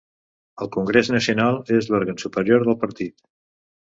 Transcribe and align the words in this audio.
El 0.65 0.69
Congrés 0.75 1.11
Nacional 1.15 1.59
és 1.75 1.89
l'òrgan 1.91 2.17
superior 2.23 2.65
del 2.71 2.79
Partit. 2.85 3.15